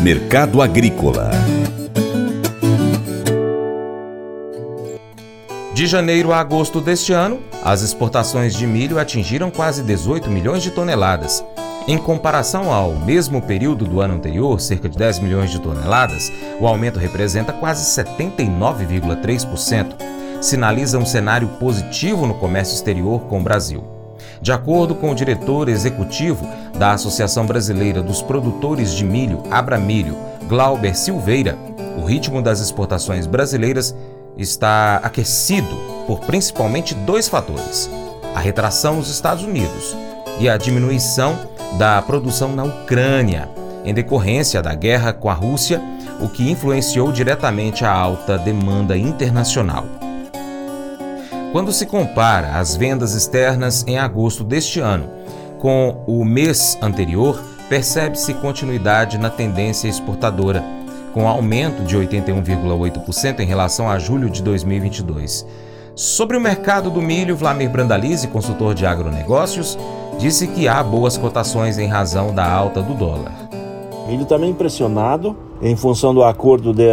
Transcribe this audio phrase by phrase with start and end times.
[0.00, 1.30] Mercado Agrícola
[5.74, 10.70] De janeiro a agosto deste ano, as exportações de milho atingiram quase 18 milhões de
[10.70, 11.44] toneladas.
[11.86, 16.66] Em comparação ao mesmo período do ano anterior, cerca de 10 milhões de toneladas, o
[16.66, 19.94] aumento representa quase 79,3%.
[20.40, 23.84] Sinaliza um cenário positivo no comércio exterior com o Brasil.
[24.40, 26.46] De acordo com o diretor executivo
[26.78, 30.16] da Associação Brasileira dos Produtores de Milho, Abramilho,
[30.48, 31.58] Glauber Silveira,
[31.98, 33.94] o ritmo das exportações brasileiras
[34.36, 35.74] está aquecido
[36.06, 37.90] por principalmente dois fatores:
[38.34, 39.96] a retração nos Estados Unidos
[40.38, 41.36] e a diminuição
[41.76, 43.48] da produção na Ucrânia,
[43.84, 45.82] em decorrência da guerra com a Rússia,
[46.20, 49.84] o que influenciou diretamente a alta demanda internacional.
[51.50, 55.18] Quando se compara as vendas externas em agosto deste ano
[55.58, 60.64] com o mês anterior, percebe-se continuidade na tendência exportadora
[61.12, 65.46] com aumento de 81,8% em relação a julho de 2022.
[65.94, 69.76] Sobre o mercado do milho, Vlamir Brandalize, consultor de agronegócios,
[70.16, 73.32] disse que há boas cotações em razão da alta do dólar.
[74.06, 76.84] Milho também impressionado em função do acordo de,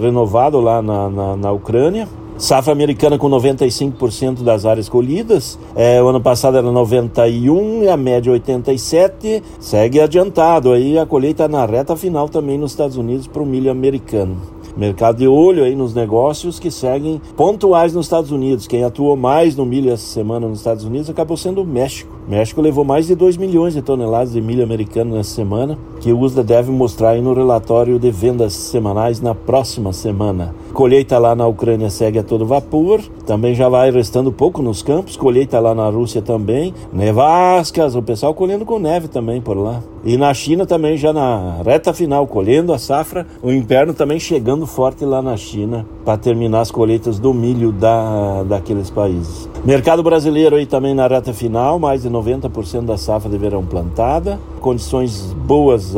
[0.00, 2.08] renovado lá na, na, na Ucrânia.
[2.36, 5.58] Safra americana com 95% das áreas colhidas.
[5.76, 9.42] É, o ano passado era 91 e a média 87.
[9.60, 13.70] Segue adiantado aí a colheita na reta final também nos Estados Unidos para o milho
[13.70, 14.36] americano.
[14.74, 18.66] Mercado de olho aí nos negócios que seguem pontuais nos Estados Unidos.
[18.66, 22.10] Quem atuou mais no milho essa semana nos Estados Unidos acabou sendo o México.
[22.26, 26.10] O México levou mais de 2 milhões de toneladas de milho americano nessa semana, que
[26.10, 30.54] o USDA deve mostrar aí no relatório de vendas semanais na próxima semana.
[30.72, 35.16] Colheita lá na Ucrânia segue a todo vapor, também já vai restando pouco nos campos.
[35.16, 36.72] Colheita lá na Rússia também.
[36.90, 39.82] Nevascas, o pessoal colhendo com neve também por lá.
[40.02, 43.26] E na China também já na reta final, colhendo a safra.
[43.42, 48.42] O inverno também chegando forte lá na China para terminar as colheitas do milho da,
[48.44, 49.48] daqueles países.
[49.64, 54.40] Mercado brasileiro aí também na reta final, mais de 90% da safra de verão plantada.
[54.60, 55.94] Condições boas,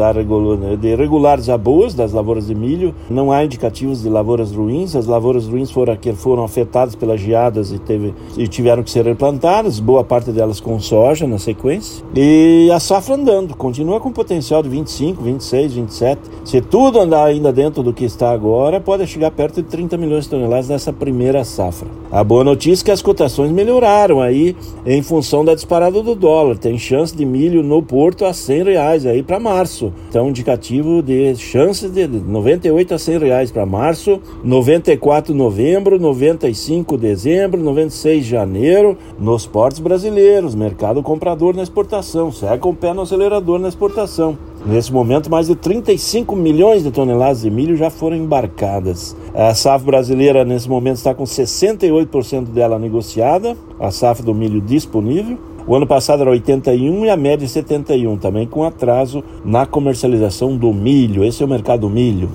[0.80, 2.94] de regulares a boas das lavouras de milho.
[3.08, 4.94] Não há indicativos de lavouras ruins.
[4.94, 9.80] As lavouras ruins foram, foram afetadas pelas geadas e, teve, e tiveram que ser replantadas,
[9.80, 12.04] boa parte delas com soja na sequência.
[12.14, 16.20] E a safra andando, continua com potencial de 25, 26, 27.
[16.44, 20.24] Se tudo andar ainda dentro do que está agora, pode chegar perto de 30 milhões
[20.24, 21.88] de toneladas nessa primeira safra.
[22.10, 24.56] A boa notícia é que as cotações melhoraram aí
[24.86, 26.56] em função da disparada do dólar.
[26.56, 29.92] Tem chance de milho no porto a 100 reais aí para março.
[30.08, 37.60] Então, indicativo de chances de 98 a 100 reais para março, 94 novembro, 95 dezembro,
[37.62, 40.54] 96 janeiro nos portos brasileiros.
[40.54, 42.30] Mercado comprador na exportação.
[42.30, 44.38] Segue com o pé no acelerador na exportação.
[44.66, 49.14] Nesse momento, mais de 35 milhões de toneladas de milho já foram embarcadas.
[49.34, 55.38] A safra brasileira, nesse momento, está com 68% dela negociada, a safra do milho disponível.
[55.66, 60.72] O ano passado era 81 e a média 71, também com atraso na comercialização do
[60.72, 61.24] milho.
[61.24, 62.30] Esse é o mercado do milho.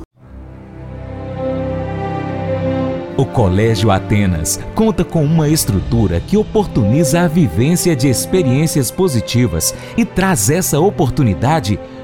[3.17, 10.05] O Colégio Atenas conta com uma estrutura que oportuniza a vivência de experiências positivas e
[10.05, 11.77] traz essa oportunidade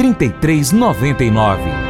[0.00, 1.89] 3399.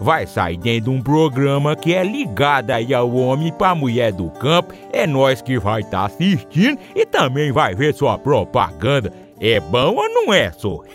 [0.00, 4.30] vai sair dentro de um programa que é ligado aí ao homem para mulher do
[4.30, 4.72] campo.
[4.92, 9.12] É nós que vai estar tá assistindo e também vai ver sua propaganda.
[9.38, 10.82] É bom ou não é, só?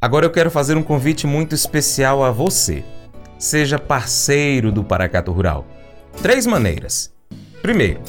[0.00, 2.84] Agora eu quero fazer um convite muito especial a você.
[3.38, 5.66] Seja parceiro do Paracato Rural.
[6.22, 7.12] Três maneiras.
[7.62, 8.00] Primeiro,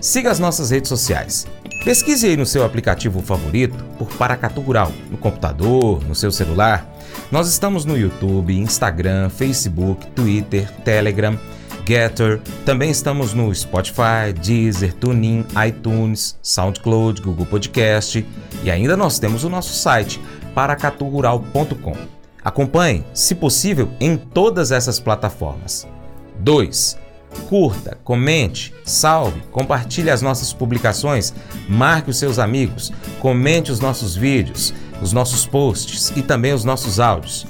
[0.00, 1.46] siga as nossas redes sociais.
[1.86, 6.84] Pesquise aí no seu aplicativo favorito por Paracatu Rural, no computador, no seu celular.
[7.30, 11.38] Nós estamos no YouTube, Instagram, Facebook, Twitter, Telegram,
[11.86, 12.40] Getter.
[12.64, 18.26] Também estamos no Spotify, Deezer, TuneIn, iTunes, SoundCloud, Google Podcast
[18.64, 20.20] e ainda nós temos o nosso site
[20.56, 21.96] paracaturural.com.
[22.42, 25.86] Acompanhe, se possível, em todas essas plataformas.
[26.40, 27.05] 2.
[27.48, 31.32] Curta, comente, salve, compartilhe as nossas publicações,
[31.68, 36.98] marque os seus amigos, comente os nossos vídeos, os nossos posts e também os nossos
[36.98, 37.46] áudios.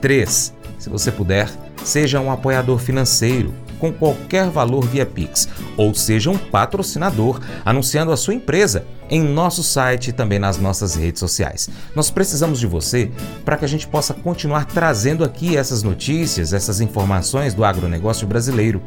[0.00, 0.54] 3.
[0.78, 1.50] Se você puder,
[1.84, 8.16] seja um apoiador financeiro com qualquer valor via Pix, ou seja um patrocinador anunciando a
[8.16, 11.68] sua empresa em nosso site e também nas nossas redes sociais.
[11.94, 13.10] Nós precisamos de você
[13.44, 18.82] para que a gente possa continuar trazendo aqui essas notícias, essas informações do agronegócio brasileiro.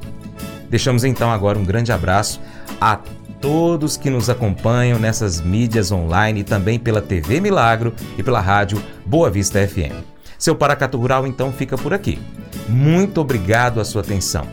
[0.70, 2.40] Deixamos então agora um grande abraço
[2.80, 3.00] a
[3.42, 8.82] todos que nos acompanham nessas mídias online e também pela TV Milagro e pela rádio
[9.06, 9.94] Boa Vista FM.
[10.38, 12.20] Seu Paracato Rural então fica por aqui.
[12.68, 14.48] Muito obrigado a sua atenção.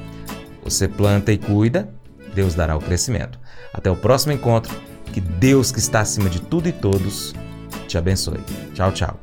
[0.66, 1.88] Você planta e cuida,
[2.34, 3.38] Deus dará o crescimento.
[3.72, 4.74] Até o próximo encontro.
[5.12, 7.32] Que Deus, que está acima de tudo e todos,
[7.86, 8.40] te abençoe.
[8.74, 9.20] Tchau, tchau.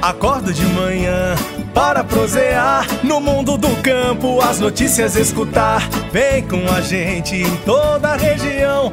[0.00, 1.34] Acordo de manhã
[1.74, 5.88] para prosear no mundo do campo, as notícias escutar.
[6.12, 8.92] Vem com a gente em toda a região